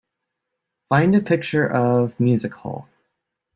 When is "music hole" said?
2.19-2.87